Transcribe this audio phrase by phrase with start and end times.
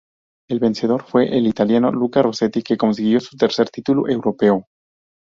[0.49, 4.65] El vencedor fue el italiano Luca Rossetti que consiguió su tercer título europeo.